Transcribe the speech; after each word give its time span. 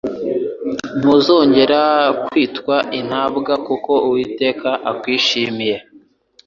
Ntuzongera 0.97 1.81
kwitwa 2.27 2.75
intabwa... 2.99 3.53
kuko 3.67 3.91
Uwiteka 4.07 4.69
akwishimiye.» 4.91 5.77